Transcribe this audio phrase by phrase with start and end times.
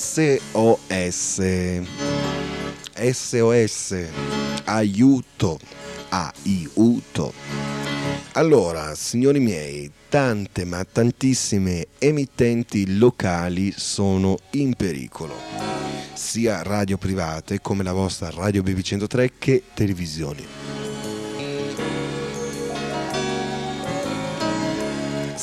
[0.00, 1.42] SOS.
[2.94, 3.94] SOS.
[4.64, 5.58] Aiuto.
[6.10, 7.32] Aiuto.
[8.34, 15.34] Allora, signori miei, tante ma tantissime emittenti locali sono in pericolo,
[16.14, 20.67] sia radio private come la vostra Radio Baby 103 che televisioni.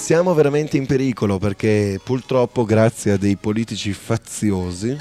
[0.05, 4.95] Siamo veramente in pericolo perché purtroppo grazie a dei politici faziosi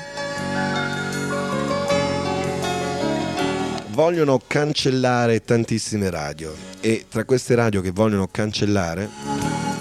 [3.91, 9.07] vogliono cancellare tantissime radio e tra queste radio che vogliono cancellare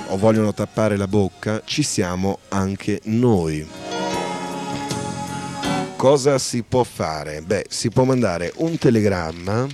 [0.08, 3.66] o vogliono tappare la bocca ci siamo anche noi.
[5.96, 7.42] Cosa si può fare?
[7.42, 9.68] Beh, si può mandare un telegramma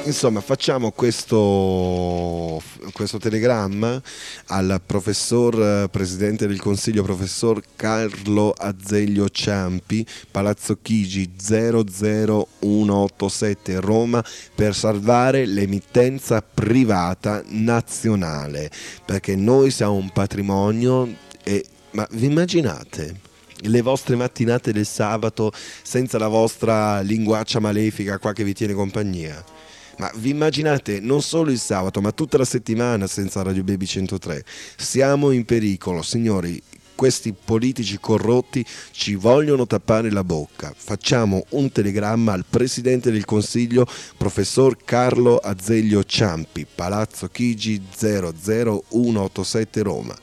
[0.08, 2.62] Insomma, facciamo questo,
[2.94, 4.00] questo telegramma
[4.46, 14.24] al professor eh, Presidente del Consiglio, professor Carlo Azeglio Ciampi, Palazzo Chigi 00187 Roma,
[14.54, 18.70] per salvare l'emittenza privata nazionale,
[19.04, 21.06] perché noi siamo un patrimonio
[21.44, 23.26] e ma vi immaginate?
[23.62, 25.50] le vostre mattinate del sabato
[25.82, 29.57] senza la vostra linguaccia malefica qua che vi tiene compagnia.
[29.98, 34.44] Ma vi immaginate non solo il sabato, ma tutta la settimana senza Radio Baby 103?
[34.76, 36.62] Siamo in pericolo, signori.
[36.94, 40.72] Questi politici corrotti ci vogliono tappare la bocca.
[40.76, 50.16] Facciamo un telegramma al Presidente del Consiglio, professor Carlo Azeglio Ciampi, Palazzo Chigi 00187 Roma.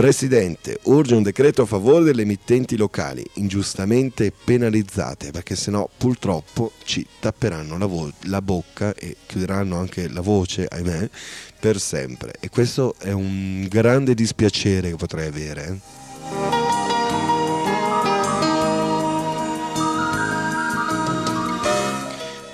[0.00, 7.06] Presidente, urge un decreto a favore delle emittenti locali ingiustamente penalizzate perché sennò purtroppo ci
[7.20, 11.10] tapperanno la, vo- la, bocca e chiuderanno anche la voce, ahimè,
[11.60, 12.32] per sempre.
[12.40, 15.66] E questo è un grande dispiacere che potrei avere.
[15.66, 15.78] Eh.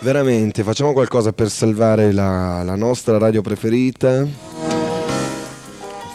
[0.00, 4.55] Veramente, facciamo qualcosa per salvare la, la nostra radio preferita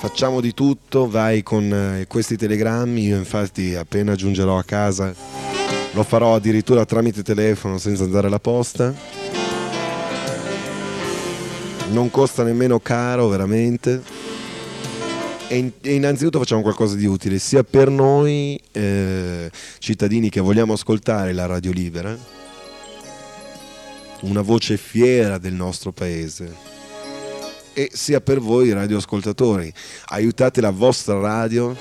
[0.01, 5.13] facciamo di tutto, vai con eh, questi telegrammi, io infatti appena giungerò a casa
[5.91, 8.91] lo farò addirittura tramite telefono senza andare alla posta.
[11.91, 14.01] Non costa nemmeno caro veramente.
[15.49, 21.45] E, innanzitutto facciamo qualcosa di utile sia per noi eh, cittadini che vogliamo ascoltare la
[21.45, 22.17] radio libera,
[24.21, 26.71] una voce fiera del nostro paese
[27.73, 29.71] e sia per voi radioascoltatori.
[30.07, 31.75] Aiutate la vostra radio,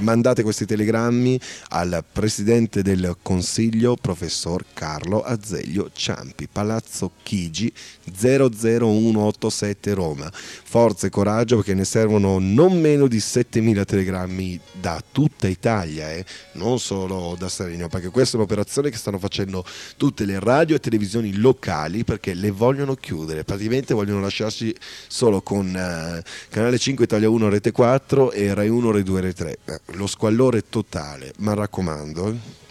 [0.00, 7.72] mandate questi telegrammi al Presidente del Consiglio, professor Carlo Azeglio Ciampi, Palazzo Chigi
[8.12, 10.30] 00187 Roma.
[10.32, 16.24] Forza e coraggio perché ne servono non meno di 7000 telegrammi da tutta Italia, eh?
[16.52, 19.64] non solo da Salerno, perché questa è un'operazione che stanno facendo
[19.96, 24.74] tutte le radio e televisioni locali perché le vogliono chiudere, praticamente vogliono lasciarsi
[25.06, 29.20] solo solo con eh, Canale 5 Italia 1 Rete 4 e Rai 1 Rai 2
[29.20, 29.58] Rete 3.
[29.64, 32.66] Eh, lo squallore totale, ma raccomando.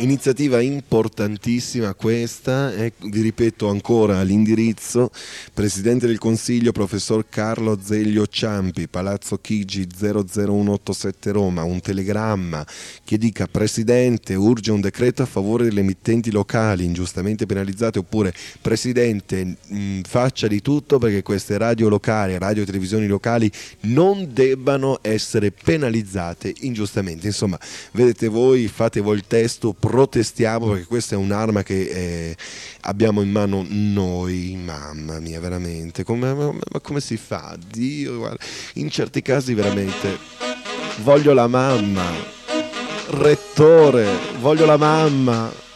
[0.00, 5.10] Iniziativa importantissima questa, e vi ripeto ancora l'indirizzo,
[5.52, 12.64] Presidente del Consiglio Professor Carlo Zeglio Ciampi, Palazzo Chigi 00187 Roma, un telegramma
[13.02, 19.56] che dica Presidente urge un decreto a favore delle emittenti locali ingiustamente penalizzate oppure Presidente
[19.66, 23.50] mh, faccia di tutto perché queste radio locali, radio e televisioni locali
[23.80, 27.26] non debbano essere penalizzate ingiustamente.
[27.26, 27.58] Insomma,
[27.90, 32.36] vedete voi, fate voi il testo, protestiamo perché questa è un'arma che eh,
[32.82, 36.04] abbiamo in mano noi, mamma mia, veramente.
[36.04, 37.56] Come, ma, come si fa?
[37.70, 38.44] Dio, guarda.
[38.74, 40.18] in certi casi veramente
[41.02, 42.04] voglio la mamma,
[43.10, 44.06] rettore,
[44.40, 45.66] voglio la mamma.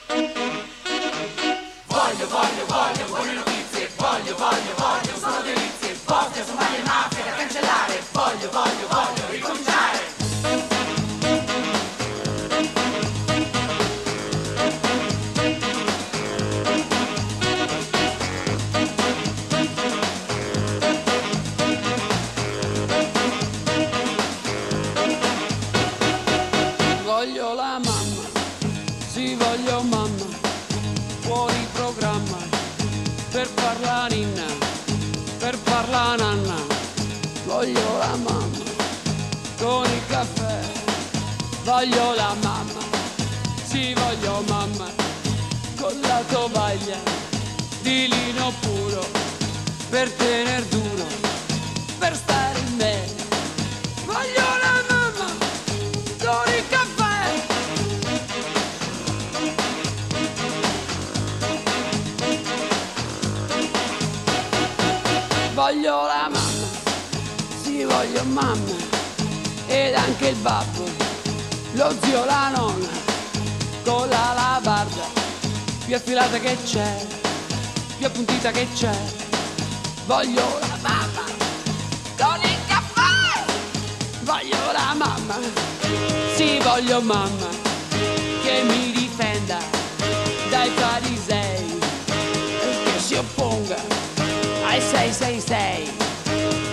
[94.80, 95.90] 666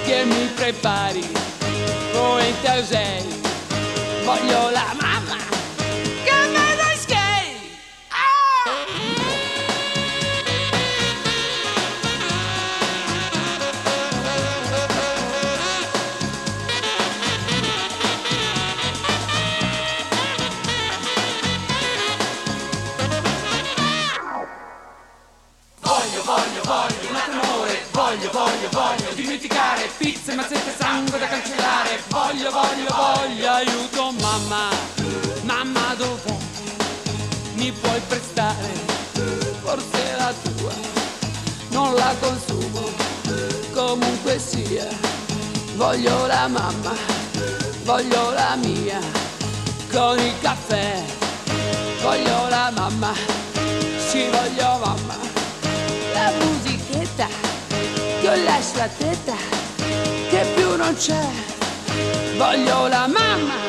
[0.05, 1.27] che mi prepari
[2.13, 3.23] come Tausei
[4.23, 5.08] voglio la mamma
[46.49, 46.93] mamma
[47.83, 48.99] voglio la mia
[49.91, 51.01] con il caffè.
[52.01, 53.13] Voglio la mamma
[53.97, 55.15] sì voglio mamma.
[56.13, 57.27] La musichetta
[58.43, 59.35] lascio la tetta
[60.29, 61.25] che più non c'è.
[62.37, 63.68] Voglio la mamma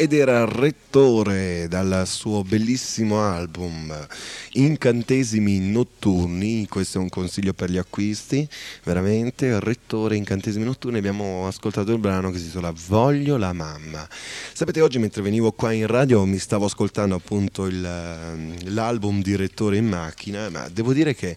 [0.00, 3.92] ed era rettore dal suo bellissimo album
[4.52, 8.48] Incantesimi notturni, questo è un consiglio per gli acquisti,
[8.84, 14.08] veramente, rettore Incantesimi notturni, abbiamo ascoltato il brano che si intitola Voglio la mamma.
[14.52, 19.78] Sapete, oggi mentre venivo qua in radio mi stavo ascoltando appunto il- l'album di rettore
[19.78, 21.36] in macchina, ma devo dire che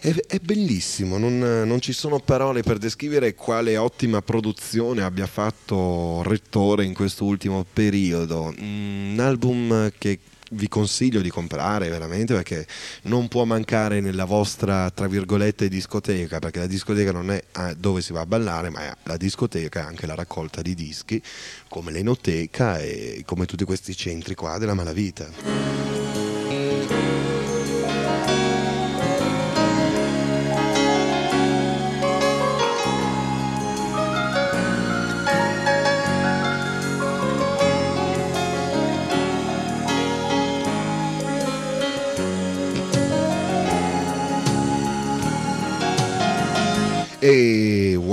[0.00, 6.22] è, è bellissimo, non, non ci sono parole per descrivere quale ottima produzione abbia fatto
[6.22, 8.54] Rettore in questo ultimo periodo.
[8.58, 10.18] Un album che
[10.52, 12.66] vi consiglio di comprare veramente perché
[13.02, 18.00] non può mancare nella vostra, tra virgolette, discoteca, perché la discoteca non è eh, dove
[18.00, 21.22] si va a ballare, ma è la discoteca è anche la raccolta di dischi,
[21.68, 26.29] come l'enoteca e come tutti questi centri qua della malavita.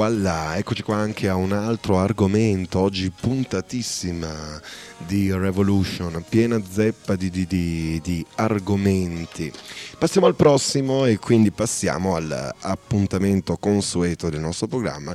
[0.08, 4.58] Voilà, eccoci qua anche a un altro argomento, oggi puntatissima
[5.06, 9.52] di Revolution, piena zeppa di, di, di, di argomenti.
[9.98, 15.14] Passiamo al prossimo e quindi passiamo all'appuntamento consueto del nostro programma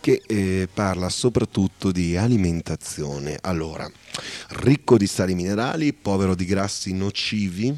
[0.00, 3.38] che eh, parla soprattutto di alimentazione.
[3.40, 3.88] Allora,
[4.48, 7.72] ricco di sali minerali, povero di grassi nocivi,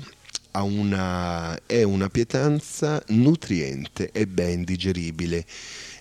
[0.63, 5.45] una, è una pietanza nutriente e ben digeribile,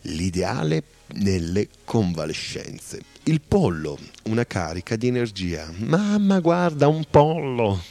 [0.05, 0.83] l'ideale
[1.15, 3.01] nelle convalescenze.
[3.23, 5.71] Il pollo, una carica di energia.
[5.77, 7.81] Mamma, guarda un pollo!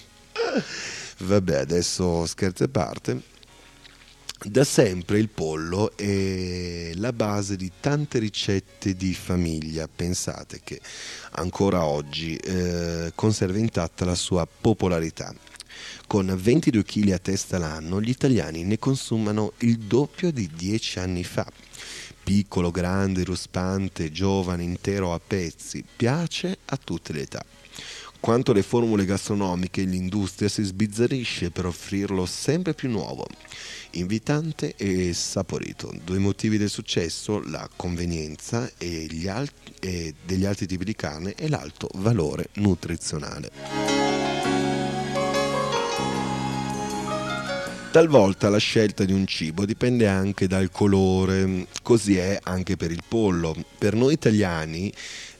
[1.18, 3.32] Vabbè, adesso scherzi a parte.
[4.46, 9.88] Da sempre il pollo è la base di tante ricette di famiglia.
[9.88, 10.80] Pensate che
[11.32, 15.34] ancora oggi eh, conserva intatta la sua popolarità.
[16.06, 21.24] Con 22 kg a testa l'anno, gli italiani ne consumano il doppio di 10 anni
[21.24, 21.46] fa.
[22.22, 27.44] Piccolo, grande, ruspante, giovane, intero a pezzi, piace a tutte le età.
[28.20, 33.26] Quanto alle formule gastronomiche, l'industria si sbizzarrisce per offrirlo sempre più nuovo,
[33.92, 35.92] invitante e saporito.
[36.02, 41.48] Due motivi del successo, la convenienza e alt- e degli altri tipi di carne e
[41.50, 44.03] l'alto valore nutrizionale.
[47.94, 53.04] Talvolta la scelta di un cibo dipende anche dal colore, così è anche per il
[53.06, 53.54] pollo.
[53.78, 54.92] Per noi italiani,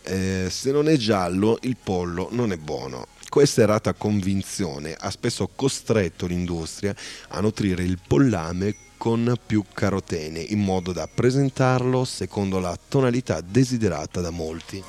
[0.04, 3.08] eh, se non è giallo, il pollo non è buono.
[3.28, 6.94] Questa errata convinzione ha spesso costretto l'industria
[7.30, 14.20] a nutrire il pollame con più carotene, in modo da presentarlo secondo la tonalità desiderata
[14.20, 14.80] da molti.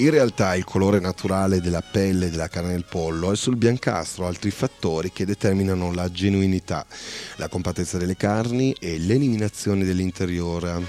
[0.00, 4.52] In realtà il colore naturale della pelle della carne del pollo è sul biancastro altri
[4.52, 6.86] fattori che determinano la genuinità,
[7.34, 10.82] la compattezza delle carni e l'eliminazione dell'interiore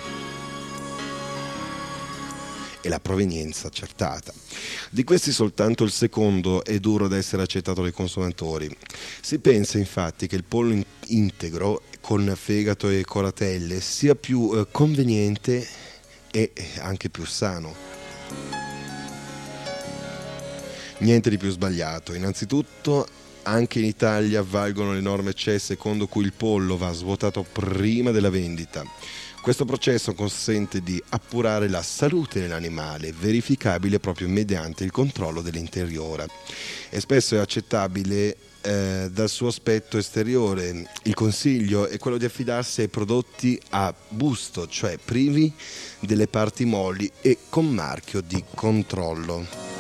[2.81, 4.31] e la provenienza accertata.
[4.91, 8.69] Di questi soltanto il secondo è duro da essere accettato dai consumatori.
[9.21, 15.67] Si pensa infatti che il pollo integro con fegato e coratelle sia più eh, conveniente
[16.29, 18.68] e anche più sano.
[21.00, 22.13] Niente di più sbagliato.
[22.13, 23.08] Innanzitutto
[23.44, 28.29] anche in Italia valgono le norme CE secondo cui il pollo va svuotato prima della
[28.29, 28.84] vendita.
[29.41, 36.27] Questo processo consente di appurare la salute dell'animale, verificabile proprio mediante il controllo dell'interiore.
[36.89, 40.86] E spesso è accettabile eh, dal suo aspetto esteriore.
[41.03, 45.51] Il consiglio è quello di affidarsi ai prodotti a busto, cioè privi
[46.01, 49.78] delle parti molli e con marchio di controllo.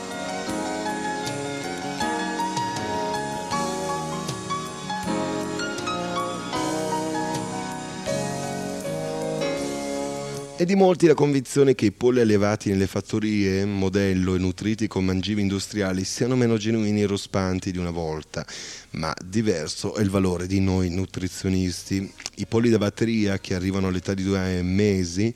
[10.59, 15.05] È di molti la convinzione che i polli allevati nelle fattorie, modello e nutriti con
[15.05, 18.45] mangivi industriali siano meno genuini e rospanti di una volta,
[18.89, 22.11] ma diverso è il valore di noi nutrizionisti.
[22.35, 25.33] I polli da batteria che arrivano all'età di due mesi,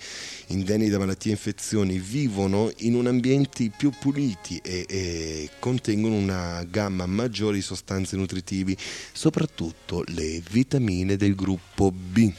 [0.47, 6.65] indenni da malattie e infezioni, vivono in un ambienti più puliti e, e contengono una
[6.69, 8.75] gamma maggiore di sostanze nutritivi,
[9.13, 12.29] soprattutto le vitamine del gruppo B.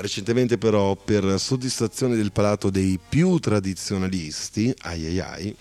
[0.00, 5.56] Recentemente però, per soddisfazione del palato dei più tradizionalisti, ai ai ai,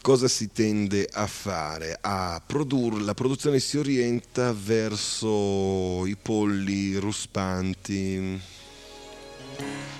[0.00, 1.98] cosa si tende a fare?
[2.00, 8.40] A produrre, la produzione si orienta verso i polli ruspanti,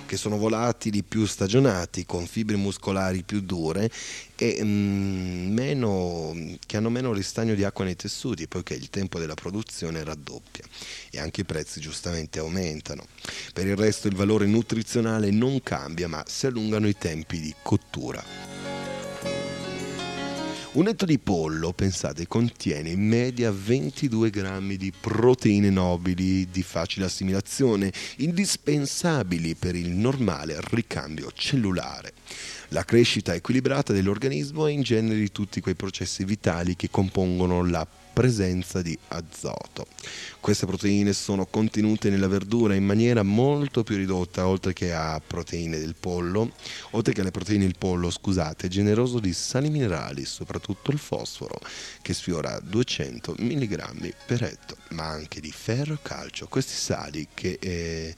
[0.07, 3.91] che sono volatili più stagionati, con fibre muscolari più dure
[4.35, 6.33] e mm, meno,
[6.65, 10.63] che hanno meno ristagno di acqua nei tessuti, poiché il tempo della produzione raddoppia
[11.11, 13.05] e anche i prezzi giustamente aumentano.
[13.53, 18.56] Per il resto il valore nutrizionale non cambia, ma si allungano i tempi di cottura.
[20.77, 27.07] Un etto di pollo, pensate, contiene in media 22 grammi di proteine nobili di facile
[27.07, 32.13] assimilazione, indispensabili per il normale ricambio cellulare.
[32.67, 37.87] La crescita equilibrata dell'organismo e in genere di tutti quei processi vitali che compongono la
[38.17, 39.85] presenza di azoto.
[40.39, 45.77] Queste proteine sono contenute nella verdura in maniera molto più ridotta, oltre che a proteine
[45.77, 46.51] del pollo,
[46.91, 51.59] oltre che alle proteine del pollo, scusate, generoso di sali minerali, soprattutto il fosforo,
[52.01, 56.47] che sfiora 200 mg per etto, ma anche di ferro e calcio.
[56.47, 58.15] Questi sali che eh,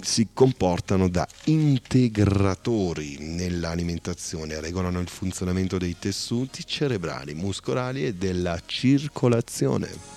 [0.00, 10.14] si comportano da integratori nell'alimentazione, regolano il funzionamento dei tessuti cerebrali, muscolari e della circolazione.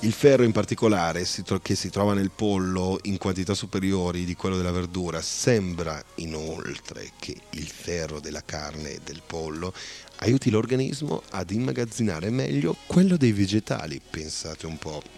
[0.00, 1.26] Il ferro in particolare,
[1.62, 7.34] che si trova nel pollo in quantità superiori di quello della verdura, sembra inoltre che
[7.50, 9.74] il ferro della carne e del pollo
[10.18, 15.15] aiuti l'organismo ad immagazzinare meglio quello dei vegetali, pensate un po'.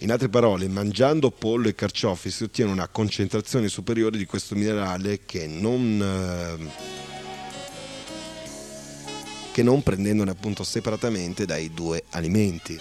[0.00, 5.20] In altre parole, mangiando pollo e carciofi si ottiene una concentrazione superiore di questo minerale
[5.24, 6.70] che non, eh,
[9.52, 12.78] che non prendendone appunto separatamente dai due alimenti.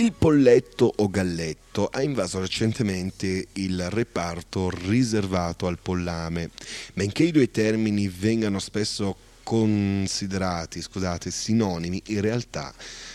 [0.00, 6.48] Il polletto o galletto ha invaso recentemente il reparto riservato al pollame,
[6.94, 12.72] benché i due termini vengano spesso considerati scusate, sinonimi, in realtà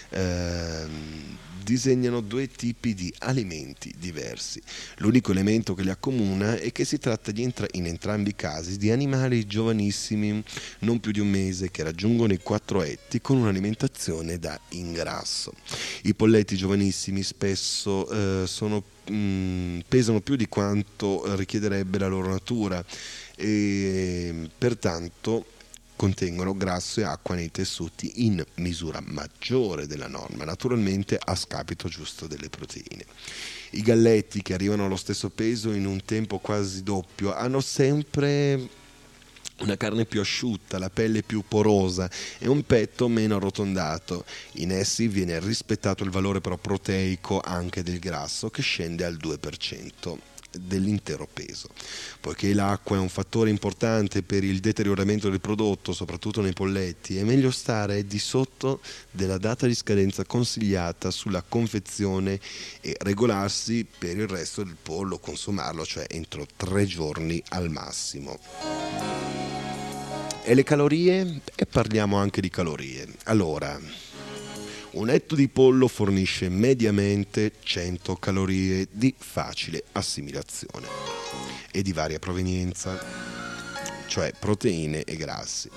[0.09, 4.61] ehm, disegnano due tipi di alimenti diversi.
[4.97, 8.91] L'unico elemento che li accomuna è che si tratta entra- in entrambi i casi di
[8.91, 10.41] animali giovanissimi,
[10.79, 15.53] non più di un mese, che raggiungono i quattro etti con un'alimentazione da ingrasso.
[16.03, 18.07] I polletti giovanissimi spesso
[18.43, 22.85] eh, sono, mh, mm, pesano più di quanto richiederebbe la loro natura
[23.35, 25.45] e pertanto
[25.95, 32.27] contengono grasso e acqua nei tessuti in misura maggiore della norma, naturalmente a scapito giusto
[32.27, 33.05] delle proteine.
[33.71, 38.83] I galletti che arrivano allo stesso peso in un tempo quasi doppio hanno sempre
[39.59, 44.25] una carne più asciutta, la pelle più porosa e un petto meno arrotondato.
[44.53, 50.17] In essi viene rispettato il valore però proteico anche del grasso che scende al 2%
[50.59, 51.69] dell'intero peso.
[52.19, 57.23] Poiché l'acqua è un fattore importante per il deterioramento del prodotto, soprattutto nei polletti, è
[57.23, 62.39] meglio stare di sotto della data di scadenza consigliata sulla confezione
[62.81, 68.39] e regolarsi per il resto del pollo, consumarlo, cioè entro tre giorni al massimo.
[70.47, 71.41] E le calorie?
[71.55, 73.07] E parliamo anche di calorie.
[73.23, 73.79] Allora,
[74.95, 80.87] un etto di pollo fornisce mediamente 100 calorie di facile assimilazione
[81.71, 82.97] e di varia provenienza,
[84.07, 85.69] cioè proteine e grassi.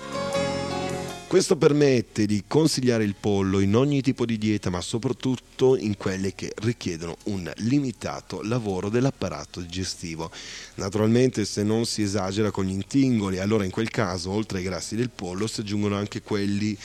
[1.27, 6.33] Questo permette di consigliare il pollo in ogni tipo di dieta, ma soprattutto in quelle
[6.33, 10.31] che richiedono un limitato lavoro dell'apparato digestivo.
[10.75, 14.95] Naturalmente se non si esagera con gli intingoli, allora in quel caso oltre ai grassi
[14.95, 16.75] del pollo si aggiungono anche quelli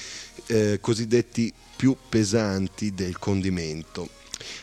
[0.48, 1.50] eh, cosiddetti
[1.84, 4.08] più pesanti del condimento.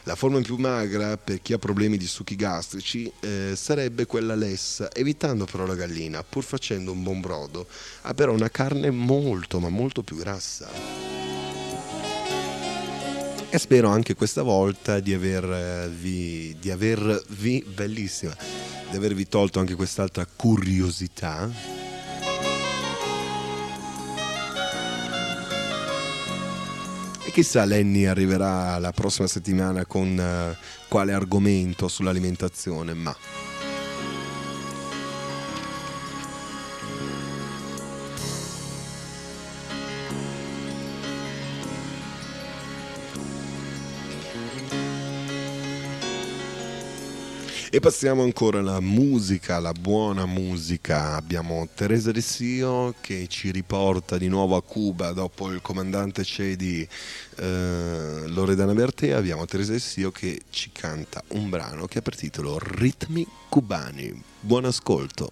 [0.06, 4.92] La forma più magra per chi ha problemi di succhi gastrici eh, sarebbe quella lessa,
[4.92, 7.68] evitando però la gallina, pur facendo un buon brodo,
[8.02, 10.68] ha però una carne molto ma molto più grassa.
[13.52, 18.36] E spero anche questa volta di avervi, di avervi bellissima,
[18.90, 21.91] di avervi tolto anche quest'altra curiosità
[27.32, 30.56] chissà Lenny arriverà la prossima settimana con uh,
[30.88, 33.16] quale argomento sull'alimentazione, ma...
[47.74, 51.16] E passiamo ancora alla musica, la buona musica.
[51.16, 56.58] Abbiamo Teresa De Sio che ci riporta di nuovo a Cuba dopo il comandante Che
[56.58, 56.86] di
[57.38, 59.18] eh, Loredana Bertea.
[59.18, 64.22] Abbiamo Teresa De Sio che ci canta un brano che ha per titolo Ritmi cubani.
[64.42, 65.32] Buon ascolto.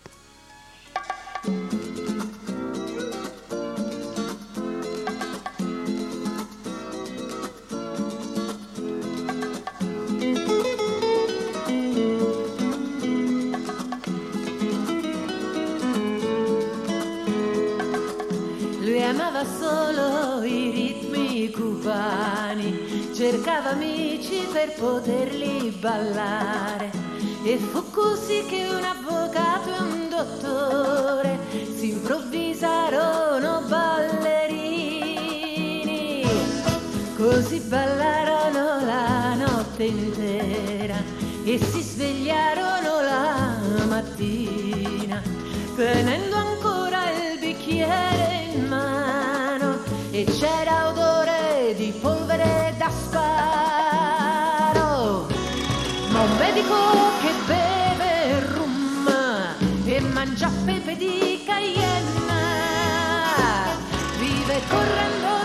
[23.30, 26.90] Cercava amici per poterli ballare.
[27.44, 31.38] E fu così che un avvocato e un dottore
[31.78, 35.08] si improvvisarono ballerini,
[37.16, 40.98] così ballarono la notte intera
[41.44, 45.22] e si svegliarono la mattina
[45.76, 49.78] tenendo ancora il bicchiere in mano
[50.12, 52.70] e c'era odore di polvere
[60.96, 62.34] di Cayenne.
[64.18, 65.39] Vive correndo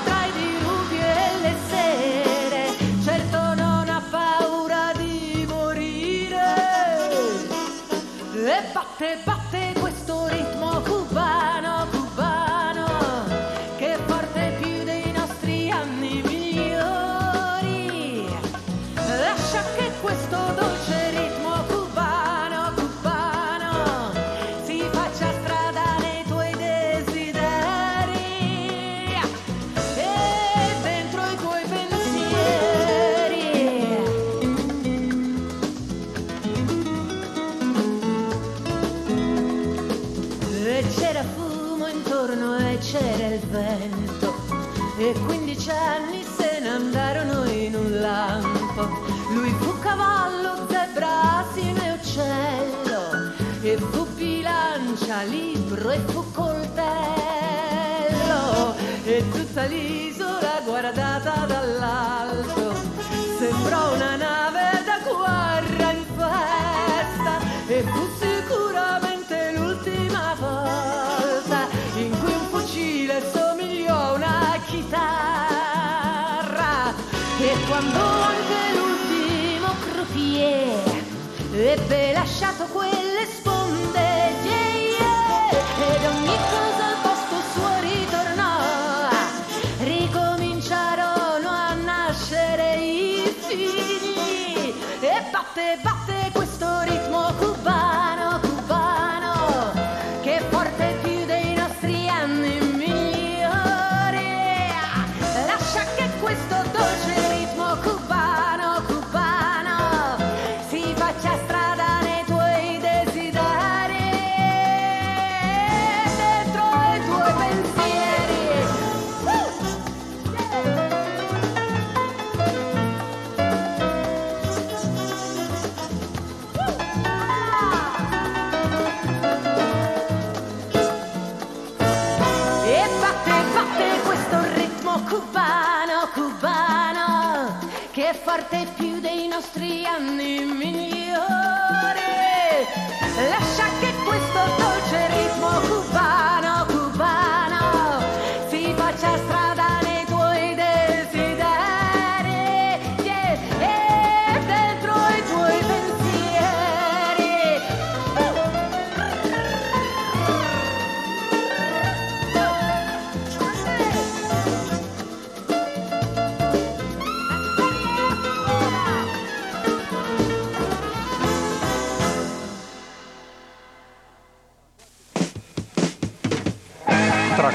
[138.34, 138.93] che è forte più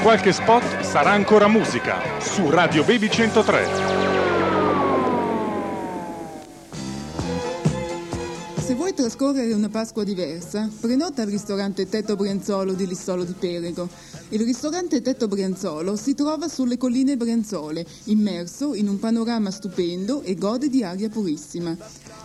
[0.02, 3.66] qualche spot sarà ancora musica su Radio Baby 103.
[8.56, 13.88] Se vuoi trascorrere una Pasqua diversa, prenota al ristorante Tetto Brianzolo di Lissolo di Perego.
[14.32, 20.36] Il ristorante Tetto Brianzolo si trova sulle colline Brianzole, immerso in un panorama stupendo e
[20.36, 21.76] gode di aria purissima.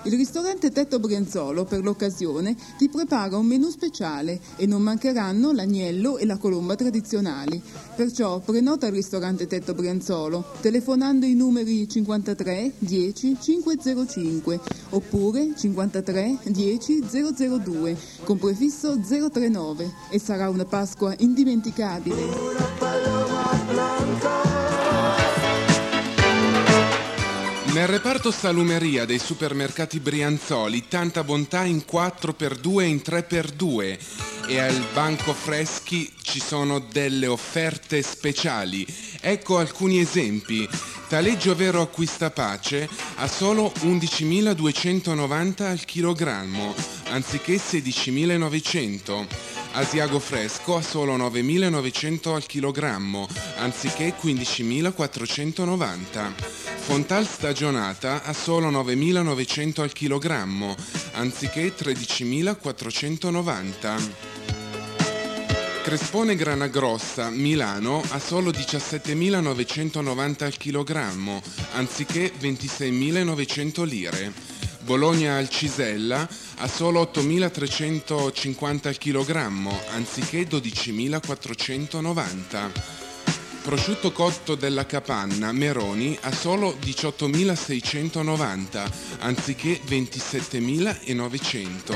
[0.03, 6.19] Il ristorante Tetto Brianzolo, per l'occasione, ti prepara un menù speciale e non mancheranno l'agnello
[6.19, 7.59] e la colomba tradizionali.
[7.95, 14.59] Perciò prenota al ristorante Tetto Brianzolo telefonando i numeri 53 10 505
[14.91, 21.94] oppure 53 10 002 con prefisso 039 e sarà una Pasqua indimenticabile.
[27.71, 33.97] Nel reparto salumeria dei supermercati Brianzoli tanta bontà in 4x2 e in 3x2
[34.47, 38.85] e al banco freschi ci sono delle offerte speciali.
[39.21, 40.67] Ecco alcuni esempi.
[41.07, 46.75] Taleggio vero acquista pace a solo 11.290 al chilogrammo
[47.09, 49.54] anziché 16.900.
[49.77, 56.31] Asiago fresco a solo 9.900 al chilogrammo anziché 15.490.
[56.77, 60.77] Fontal stagionata a solo 9.900 al chilogrammo
[61.15, 64.11] anziché 13.490.
[65.83, 71.41] Crespone grana grossa, Milano, a solo 17.990 al chilogrammo,
[71.73, 74.54] anziché 26.900 lire.
[74.85, 82.69] Bologna al Cisella a solo 8.350 al chilogrammo anziché 12.490.
[83.63, 91.95] Prosciutto cotto della Capanna Meroni a solo 18.690 anziché 27.900.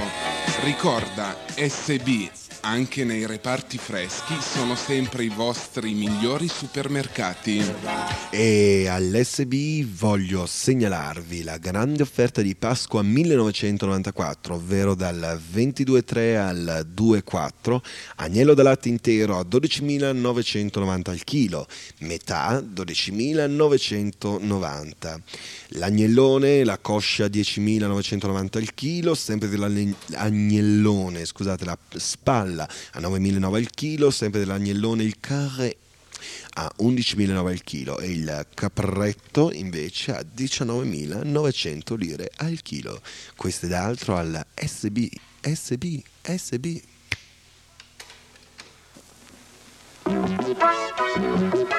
[0.64, 7.64] Ricorda, SB anche nei reparti freschi sono sempre i vostri migliori supermercati.
[8.30, 17.80] E all'SB voglio segnalarvi la grande offerta di Pasqua 1994, ovvero dal 22,3 al 2,4,
[18.18, 21.68] agnello da latte intero a 12.990 al chilo,
[22.00, 25.20] metà 12.990.
[25.74, 34.12] L'agnellone, la coscia 10.990 al chilo, sempre dell'agnellone, scusate, la spalla a 9.900 al chilo,
[34.12, 35.78] sempre dell'agnellone il carré
[36.56, 43.02] a 11.900 al chilo e il capretto invece a 19.900 lire al chilo.
[43.36, 45.08] Questo ed altro al SB,
[45.42, 46.82] SB, SB.
[50.06, 51.79] E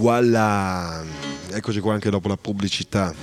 [0.00, 1.04] voilà,
[1.50, 3.14] eccoci qua anche dopo la pubblicità.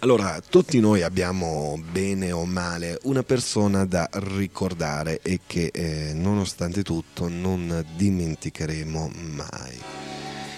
[0.00, 6.82] Allora, tutti noi abbiamo bene o male una persona da ricordare e che eh, nonostante
[6.82, 9.80] tutto non dimenticheremo mai.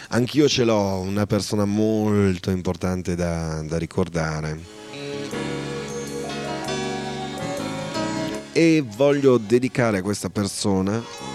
[0.09, 4.59] Anch'io ce l'ho, una persona molto importante da, da ricordare.
[8.53, 11.28] E voglio dedicare a questa persona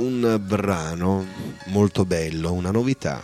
[0.00, 1.26] un brano
[1.66, 3.22] molto bello, una novità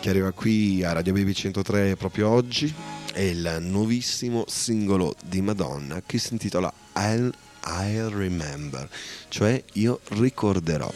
[0.00, 2.72] che arriva qui a Radio Baby 103 proprio oggi.
[3.12, 7.30] È il nuovissimo singolo di Madonna che si intitola I'll,
[7.66, 8.88] I'll Remember,
[9.28, 10.90] cioè io ricorderò.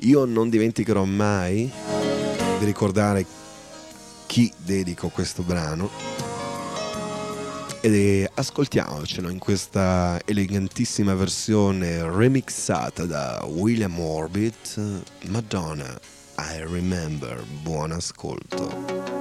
[0.00, 1.70] Io non dimenticherò mai
[2.58, 3.26] di ricordare
[4.26, 6.25] chi dedico questo brano
[7.86, 15.96] ed ascoltiamocelo in questa elegantissima versione remixata da William Orbit, Madonna,
[16.36, 19.15] I Remember, buon ascolto.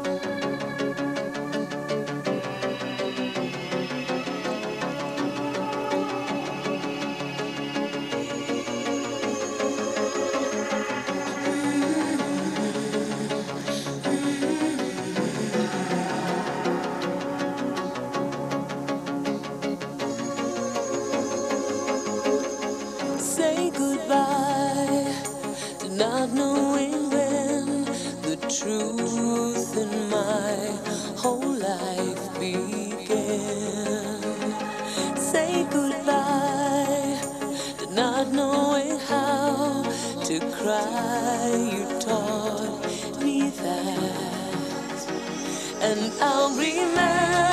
[40.66, 41.70] Cry.
[41.72, 45.00] You taught me that,
[45.82, 47.45] and I'll remember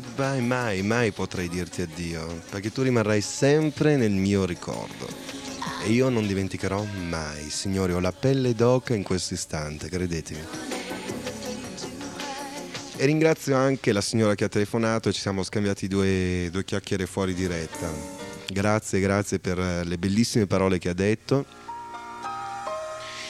[0.00, 5.08] goodbye, mai, mai potrei dirti addio, perché tu rimarrai sempre nel mio ricordo.
[5.84, 10.40] E io non dimenticherò mai, signori, ho la pelle d'oca in questo istante, credetemi.
[12.98, 17.06] E ringrazio anche la signora che ha telefonato e ci siamo scambiati due, due chiacchiere
[17.06, 17.90] fuori diretta.
[18.48, 21.44] Grazie, grazie per le bellissime parole che ha detto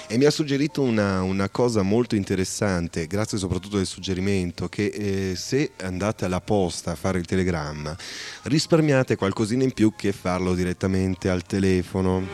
[0.09, 5.37] e mi ha suggerito una, una cosa molto interessante, grazie soprattutto del suggerimento, che eh,
[5.37, 7.97] se andate alla posta a fare il telegramma
[8.45, 12.25] risparmiate qualcosina in più che farlo direttamente al telefono.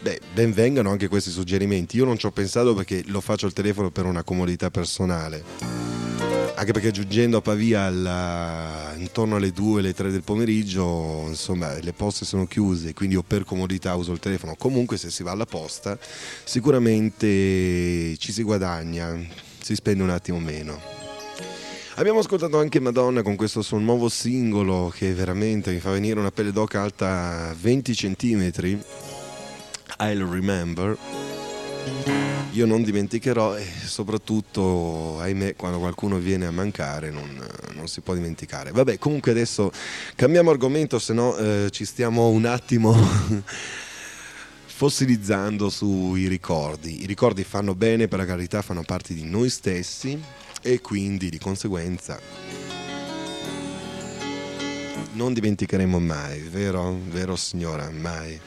[0.00, 1.96] Beh, ben vengano anche questi suggerimenti.
[1.96, 5.77] Io non ci ho pensato perché lo faccio al telefono per una comodità personale.
[6.58, 11.92] Anche perché giungendo a Pavia alla- intorno alle 2, alle 3 del pomeriggio, insomma, le
[11.92, 14.56] poste sono chiuse, quindi io per comodità uso il telefono.
[14.58, 15.96] Comunque se si va alla posta
[16.42, 19.16] sicuramente ci si guadagna,
[19.62, 20.80] si spende un attimo meno.
[21.94, 26.32] Abbiamo ascoltato anche Madonna con questo suo nuovo singolo che veramente mi fa venire una
[26.32, 28.80] pelle d'oca alta 20 cm.
[30.00, 30.98] I'll remember.
[32.52, 37.40] Io non dimenticherò e soprattutto, ahimè, quando qualcuno viene a mancare non,
[37.74, 38.72] non si può dimenticare.
[38.72, 39.70] Vabbè, comunque adesso
[40.16, 42.92] cambiamo argomento, se no eh, ci stiamo un attimo
[44.66, 47.02] fossilizzando sui ricordi.
[47.02, 50.20] I ricordi fanno bene, per la carità, fanno parte di noi stessi
[50.60, 52.18] e quindi di conseguenza
[55.12, 56.96] non dimenticheremo mai, vero?
[57.10, 58.40] Vero signora, mai.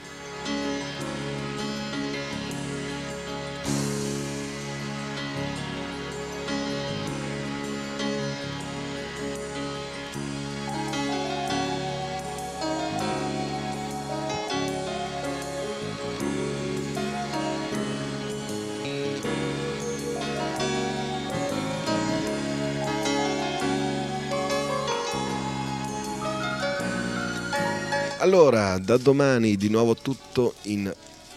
[28.22, 30.94] Allora, da domani di nuovo tutto in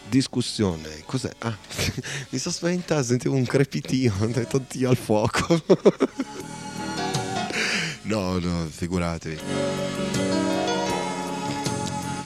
[0.07, 1.01] discussione.
[1.03, 1.31] Cos'è?
[1.39, 1.57] Ah,
[2.29, 5.63] mi sono spaventato, sentivo un crepitio, ho detto Dio al fuoco.
[8.03, 9.39] no, no, figuratevi.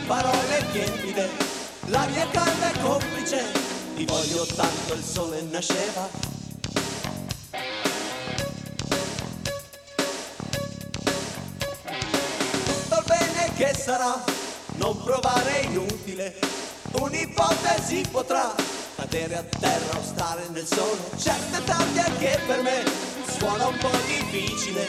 [0.06, 1.28] Parole tiepide,
[1.86, 3.44] l'aria calda e complice,
[3.96, 6.08] ti voglio tanto il sole nasceva.
[12.64, 14.22] Tutto il bene che sarà,
[14.76, 16.36] non provare è inutile,
[16.92, 18.54] un'ipotesi potrà
[18.94, 21.00] cadere a terra o stare nel sole.
[21.16, 22.84] Certe tardi anche per me
[23.36, 24.88] suona un po' difficile,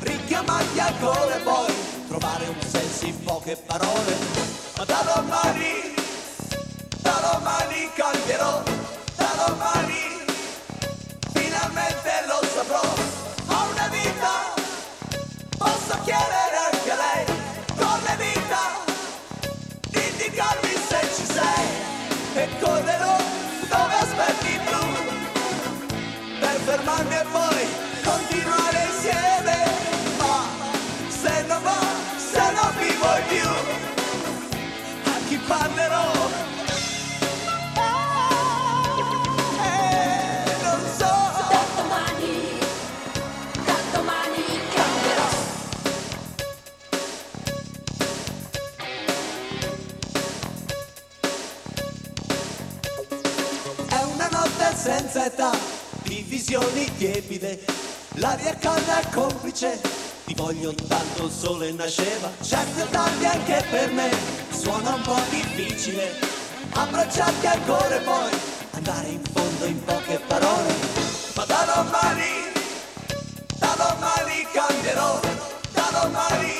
[0.00, 1.72] richiamarti ancora e poi
[2.08, 4.47] trovare un senso in poche parole.
[4.78, 5.92] Ma da domani,
[7.02, 8.62] da domani cambierò,
[9.16, 10.22] da domani
[11.32, 12.80] finalmente lo saprò.
[13.48, 14.54] Ho una vita,
[15.58, 17.24] posso chiedere anche a lei,
[17.76, 18.62] con le dita,
[19.90, 21.66] indicarmi se ci sei
[22.34, 23.17] e correrò
[54.88, 55.50] senza età,
[56.02, 57.62] di visioni tiepide,
[58.14, 59.80] l'aria calda e complice,
[60.24, 66.18] ti voglio tanto il sole nasceva, certe tardi anche per me, suona un po' difficile,
[66.72, 68.30] abbracciarti ancora e poi
[68.72, 70.74] andare in fondo in poche parole,
[71.36, 72.32] ma da domani,
[73.56, 75.20] da domani cambierò,
[75.72, 76.52] da domani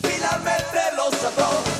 [0.00, 1.71] finalmente lo saprò,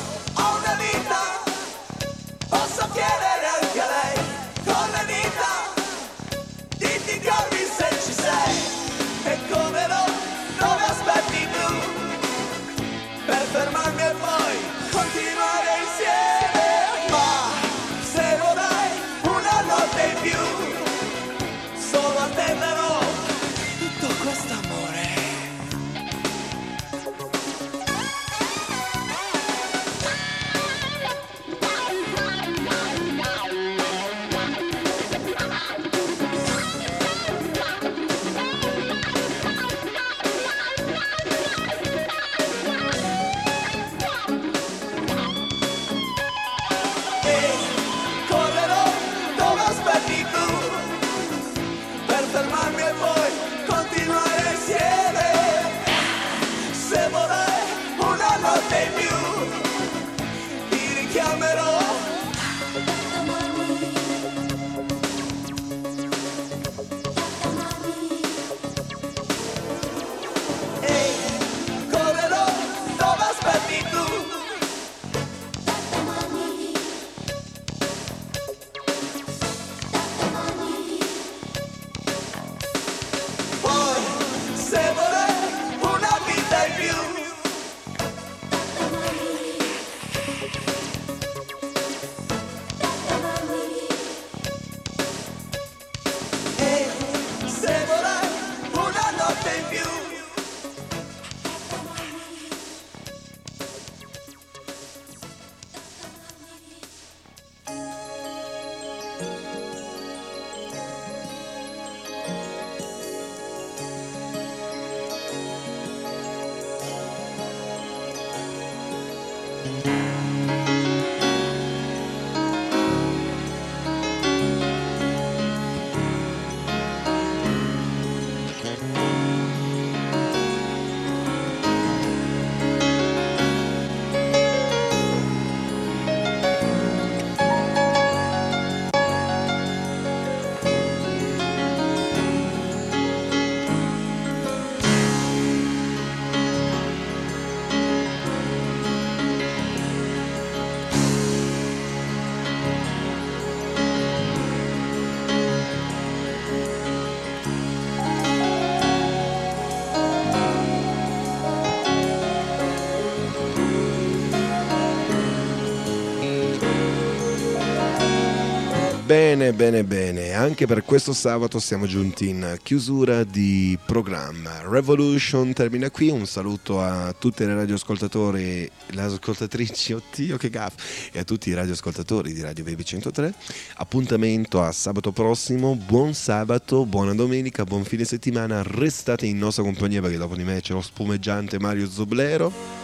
[169.13, 170.33] Bene, bene, bene.
[170.33, 174.63] Anche per questo sabato siamo giunti in chiusura di programma.
[174.67, 176.09] Revolution termina qui.
[176.09, 181.53] Un saluto a tutte le radioascoltatori, le ascoltatrici, oddio che gaff, e a tutti i
[181.53, 183.35] radioascoltatori di Radio Baby 103.
[183.75, 185.77] Appuntamento a sabato prossimo.
[185.77, 188.63] Buon sabato, buona domenica, buon fine settimana.
[188.63, 192.82] Restate in nostra compagnia perché dopo di me c'è lo spumeggiante Mario Zoblero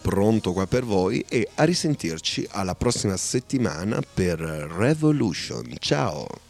[0.00, 5.74] pronto qua per voi e a risentirci alla prossima settimana per Revolution.
[5.78, 6.49] Ciao!